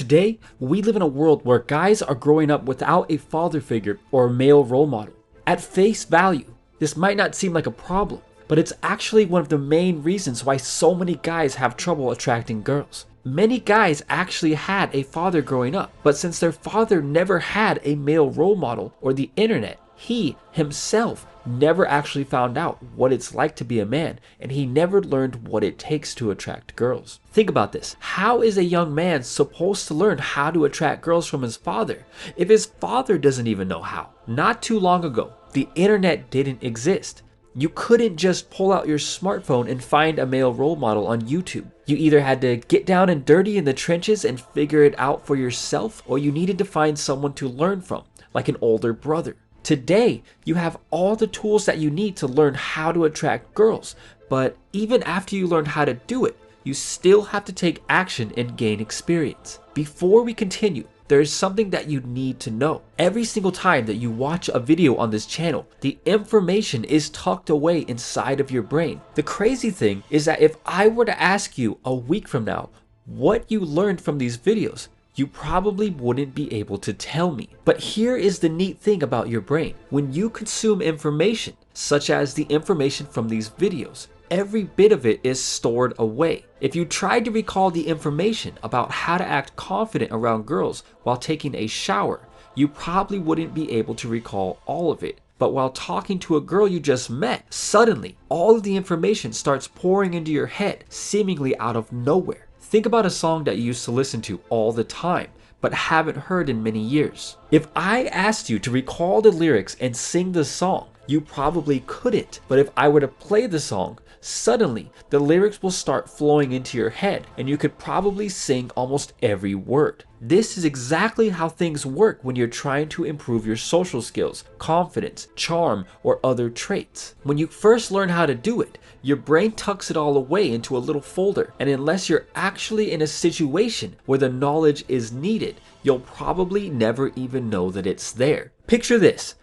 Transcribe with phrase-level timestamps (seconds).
[0.00, 3.98] Today, we live in a world where guys are growing up without a father figure
[4.10, 5.12] or a male role model.
[5.46, 9.50] At face value, this might not seem like a problem, but it's actually one of
[9.50, 13.04] the main reasons why so many guys have trouble attracting girls.
[13.24, 17.94] Many guys actually had a father growing up, but since their father never had a
[17.94, 23.54] male role model or the internet, he himself never actually found out what it's like
[23.54, 27.20] to be a man, and he never learned what it takes to attract girls.
[27.32, 27.96] Think about this.
[28.00, 32.06] How is a young man supposed to learn how to attract girls from his father
[32.34, 34.08] if his father doesn't even know how?
[34.26, 37.22] Not too long ago, the internet didn't exist.
[37.54, 41.70] You couldn't just pull out your smartphone and find a male role model on YouTube.
[41.84, 45.26] You either had to get down and dirty in the trenches and figure it out
[45.26, 49.36] for yourself, or you needed to find someone to learn from, like an older brother.
[49.62, 53.94] Today, you have all the tools that you need to learn how to attract girls,
[54.28, 58.32] but even after you learn how to do it, you still have to take action
[58.36, 59.60] and gain experience.
[59.74, 62.82] Before we continue, there is something that you need to know.
[62.98, 67.50] Every single time that you watch a video on this channel, the information is tucked
[67.50, 69.00] away inside of your brain.
[69.14, 72.70] The crazy thing is that if I were to ask you a week from now
[73.06, 77.48] what you learned from these videos, you probably wouldn't be able to tell me.
[77.64, 79.74] But here is the neat thing about your brain.
[79.90, 85.20] When you consume information, such as the information from these videos, every bit of it
[85.24, 86.44] is stored away.
[86.60, 91.16] If you tried to recall the information about how to act confident around girls while
[91.16, 92.20] taking a shower,
[92.54, 95.20] you probably wouldn't be able to recall all of it.
[95.38, 99.66] But while talking to a girl you just met, suddenly all of the information starts
[99.66, 102.46] pouring into your head, seemingly out of nowhere.
[102.70, 106.16] Think about a song that you used to listen to all the time, but haven't
[106.16, 107.36] heard in many years.
[107.50, 112.40] If I asked you to recall the lyrics and sing the song, you probably couldn't.
[112.46, 116.78] But if I were to play the song, suddenly the lyrics will start flowing into
[116.78, 120.04] your head and you could probably sing almost every word.
[120.20, 125.28] This is exactly how things work when you're trying to improve your social skills, confidence,
[125.34, 127.14] charm, or other traits.
[127.22, 130.76] When you first learn how to do it, your brain tucks it all away into
[130.76, 135.58] a little folder, and unless you're actually in a situation where the knowledge is needed,
[135.82, 138.52] you'll probably never even know that it's there.
[138.66, 139.36] Picture this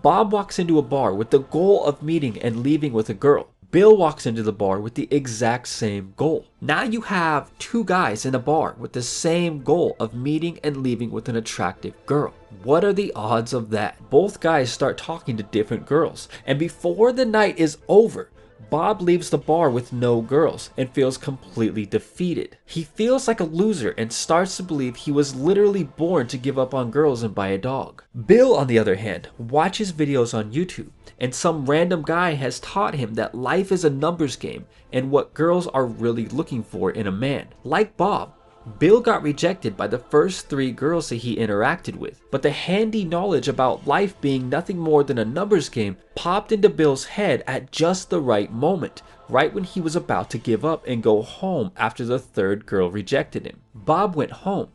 [0.00, 3.50] Bob walks into a bar with the goal of meeting and leaving with a girl.
[3.70, 6.46] Bill walks into the bar with the exact same goal.
[6.62, 10.78] Now you have two guys in a bar with the same goal of meeting and
[10.78, 12.32] leaving with an attractive girl.
[12.62, 14.08] What are the odds of that?
[14.08, 18.30] Both guys start talking to different girls, and before the night is over,
[18.70, 22.56] Bob leaves the bar with no girls and feels completely defeated.
[22.64, 26.58] He feels like a loser and starts to believe he was literally born to give
[26.58, 28.02] up on girls and buy a dog.
[28.26, 32.94] Bill, on the other hand, watches videos on YouTube, and some random guy has taught
[32.94, 37.06] him that life is a numbers game and what girls are really looking for in
[37.06, 37.48] a man.
[37.64, 38.34] Like Bob,
[38.78, 43.04] Bill got rejected by the first three girls that he interacted with, but the handy
[43.04, 47.72] knowledge about life being nothing more than a numbers game popped into Bill's head at
[47.72, 51.72] just the right moment, right when he was about to give up and go home
[51.76, 53.60] after the third girl rejected him.
[53.74, 54.68] Bob went home,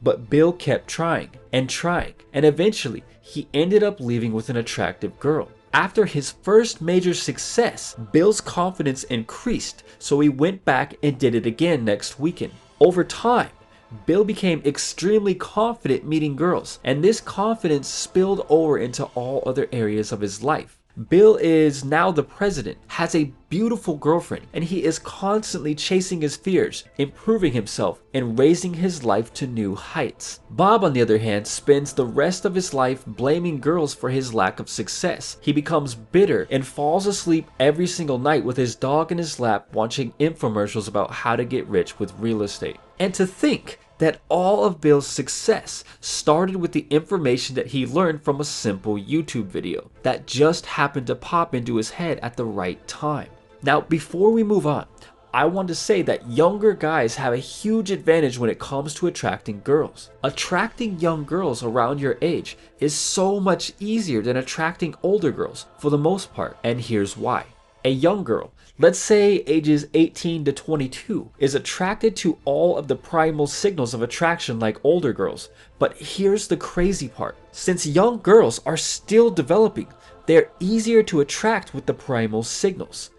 [0.00, 5.20] but Bill kept trying and trying, and eventually he ended up leaving with an attractive
[5.20, 5.50] girl.
[5.74, 11.44] After his first major success, Bill's confidence increased, so he went back and did it
[11.44, 12.52] again next weekend.
[12.80, 13.50] Over time,
[14.06, 20.10] Bill became extremely confident meeting girls, and this confidence spilled over into all other areas
[20.10, 20.78] of his life.
[21.08, 26.36] Bill is now the president, has a beautiful girlfriend, and he is constantly chasing his
[26.36, 30.40] fears, improving himself, and raising his life to new heights.
[30.50, 34.32] Bob, on the other hand, spends the rest of his life blaming girls for his
[34.32, 35.36] lack of success.
[35.40, 39.72] He becomes bitter and falls asleep every single night with his dog in his lap
[39.72, 42.76] watching infomercials about how to get rich with real estate.
[43.00, 48.22] And to think that all of Bill's success started with the information that he learned
[48.22, 52.44] from a simple YouTube video that just happened to pop into his head at the
[52.44, 53.28] right time.
[53.62, 54.86] Now, before we move on,
[55.32, 59.08] I want to say that younger guys have a huge advantage when it comes to
[59.08, 60.10] attracting girls.
[60.22, 65.90] Attracting young girls around your age is so much easier than attracting older girls for
[65.90, 67.46] the most part, and here's why.
[67.84, 72.96] A young girl let's say ages 18 to 22, is attracted to all of the
[72.96, 75.48] primal signals of attraction like older girls.
[75.78, 79.86] But here's the crazy part since young girls are still developing,
[80.26, 83.10] they're easier to attract with the primal signals.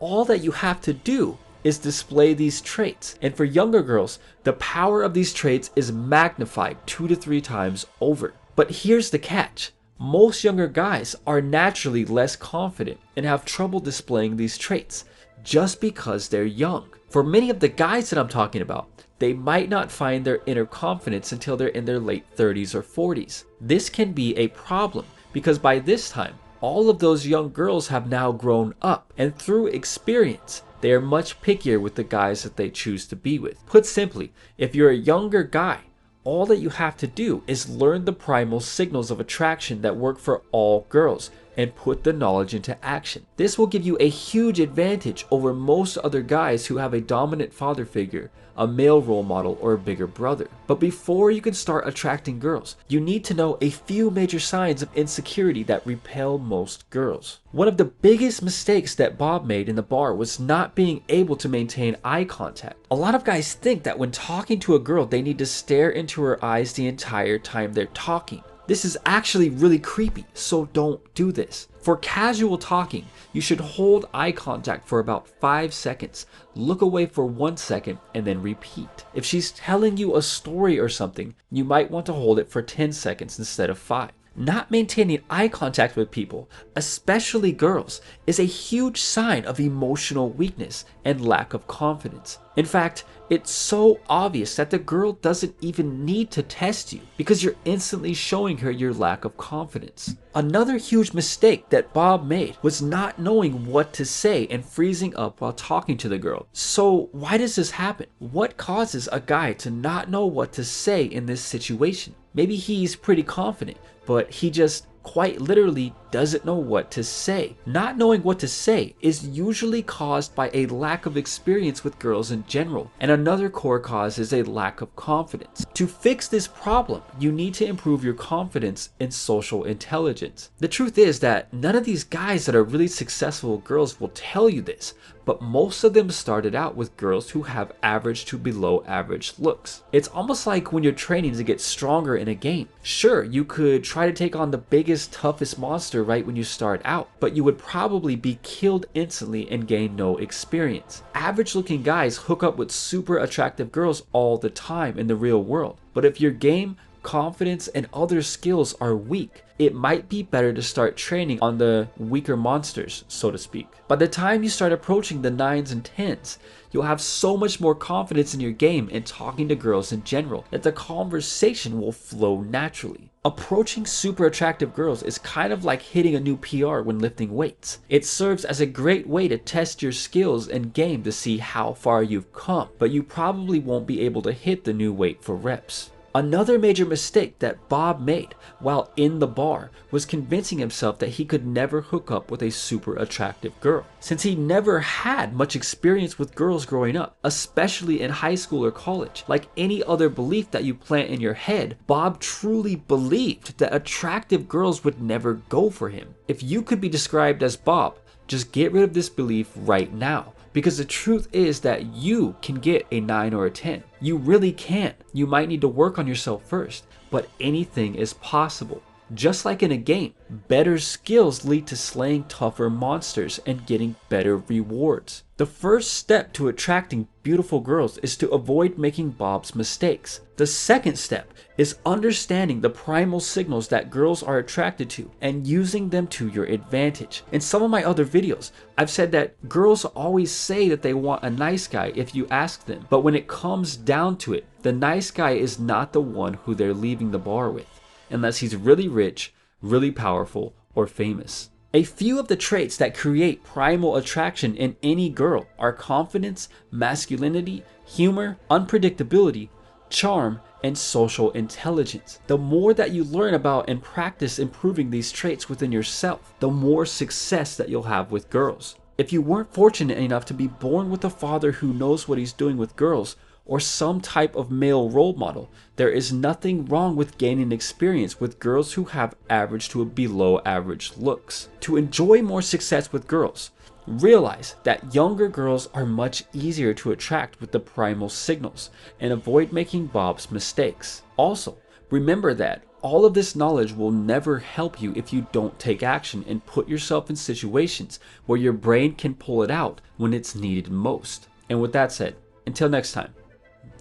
[0.00, 3.16] All that you have to do is display these traits.
[3.22, 7.86] And for younger girls, the power of these traits is magnified two to three times
[8.00, 8.34] over.
[8.56, 14.36] But here's the catch most younger guys are naturally less confident and have trouble displaying
[14.36, 15.04] these traits
[15.42, 16.88] just because they're young.
[17.08, 18.88] For many of the guys that I'm talking about,
[19.20, 23.44] they might not find their inner confidence until they're in their late 30s or 40s.
[23.60, 28.08] This can be a problem because by this time, all of those young girls have
[28.08, 32.70] now grown up, and through experience, they are much pickier with the guys that they
[32.70, 33.64] choose to be with.
[33.66, 35.80] Put simply, if you're a younger guy,
[36.24, 40.18] all that you have to do is learn the primal signals of attraction that work
[40.18, 43.26] for all girls and put the knowledge into action.
[43.36, 47.52] This will give you a huge advantage over most other guys who have a dominant
[47.52, 50.48] father figure, a male role model, or a bigger brother.
[50.66, 54.82] But before you can start attracting girls, you need to know a few major signs
[54.82, 57.40] of insecurity that repel most girls.
[57.52, 61.36] One of the biggest mistakes that Bob made in the bar was not being able
[61.36, 62.86] to maintain eye contact.
[62.90, 65.90] A lot of guys think that when talking to a girl, they need to stare
[65.90, 68.42] into her eyes the entire time they're talking.
[68.66, 71.68] This is actually really creepy, so don't do this.
[71.82, 76.24] For casual talking, you should hold eye contact for about 5 seconds,
[76.54, 79.04] look away for 1 second, and then repeat.
[79.12, 82.62] If she's telling you a story or something, you might want to hold it for
[82.62, 84.10] 10 seconds instead of 5.
[84.36, 90.84] Not maintaining eye contact with people, especially girls, is a huge sign of emotional weakness
[91.04, 92.38] and lack of confidence.
[92.56, 97.44] In fact, it's so obvious that the girl doesn't even need to test you because
[97.44, 100.16] you're instantly showing her your lack of confidence.
[100.34, 105.40] Another huge mistake that Bob made was not knowing what to say and freezing up
[105.40, 106.48] while talking to the girl.
[106.52, 108.06] So, why does this happen?
[108.18, 112.16] What causes a guy to not know what to say in this situation?
[112.34, 117.56] Maybe he's pretty confident, but he just quite literally doesn't know what to say.
[117.66, 122.30] Not knowing what to say is usually caused by a lack of experience with girls
[122.30, 125.66] in general, and another core cause is a lack of confidence.
[125.74, 130.50] To fix this problem, you need to improve your confidence in social intelligence.
[130.58, 134.48] The truth is that none of these guys that are really successful girls will tell
[134.48, 134.94] you this,
[135.24, 139.82] but most of them started out with girls who have average to below average looks.
[139.90, 142.68] It's almost like when you're training to get stronger in a game.
[142.82, 146.80] Sure, you could try to take on the biggest, toughest monster right when you start
[146.84, 151.02] out, but you would probably be killed instantly and gain no experience.
[151.14, 155.42] Average looking guys hook up with super attractive girls all the time in the real
[155.42, 160.52] world, but if your game confidence, and other skills are weak, it might be better
[160.52, 163.68] to start training on the weaker monsters, so to speak.
[163.86, 166.38] By the time you start approaching the 9s and 10s,
[166.72, 170.44] you'll have so much more confidence in your game and talking to girls in general
[170.50, 173.12] that the conversation will flow naturally.
[173.26, 177.78] Approaching super attractive girls is kind of like hitting a new PR when lifting weights.
[177.88, 181.72] It serves as a great way to test your skills and game to see how
[181.72, 185.34] far you've come, but you probably won't be able to hit the new weight for
[185.34, 185.90] reps.
[186.16, 191.24] Another major mistake that Bob made while in the bar was convincing himself that he
[191.24, 193.84] could never hook up with a super attractive girl.
[193.98, 198.70] Since he never had much experience with girls growing up, especially in high school or
[198.70, 203.74] college, like any other belief that you plant in your head, Bob truly believed that
[203.74, 206.14] attractive girls would never go for him.
[206.28, 210.33] If you could be described as Bob, just get rid of this belief right now.
[210.54, 213.82] Because the truth is that you can get a 9 or a 10.
[214.00, 214.94] You really can't.
[215.12, 218.80] You might need to work on yourself first, but anything is possible.
[219.14, 220.12] Just like in a game,
[220.48, 225.22] better skills lead to slaying tougher monsters and getting better rewards.
[225.36, 230.20] The first step to attracting beautiful girls is to avoid making Bob's mistakes.
[230.36, 235.90] The second step is understanding the primal signals that girls are attracted to and using
[235.90, 237.22] them to your advantage.
[237.30, 241.22] In some of my other videos, I've said that girls always say that they want
[241.22, 244.72] a nice guy if you ask them, but when it comes down to it, the
[244.72, 247.73] nice guy is not the one who they're leaving the bar with
[248.10, 249.32] unless he's really rich,
[249.62, 251.50] really powerful, or famous.
[251.72, 257.64] A few of the traits that create primal attraction in any girl are confidence, masculinity,
[257.84, 259.48] humor, unpredictability,
[259.90, 262.20] charm, and social intelligence.
[262.26, 266.86] The more that you learn about and practice improving these traits within yourself, the more
[266.86, 268.76] success that you'll have with girls.
[268.96, 272.32] If you weren't fortunate enough to be born with a father who knows what he's
[272.32, 275.50] doing with girls, or some type of male role model.
[275.76, 280.96] There is nothing wrong with gaining experience with girls who have average to below average
[280.96, 281.48] looks.
[281.60, 283.50] To enjoy more success with girls,
[283.86, 288.70] realize that younger girls are much easier to attract with the primal signals
[289.00, 291.02] and avoid making Bob's mistakes.
[291.16, 291.58] Also,
[291.90, 296.24] remember that all of this knowledge will never help you if you don't take action
[296.28, 300.70] and put yourself in situations where your brain can pull it out when it's needed
[300.70, 301.28] most.
[301.48, 303.14] And with that said, until next time,